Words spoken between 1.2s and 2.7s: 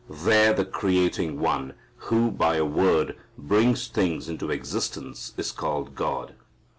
One, who, by a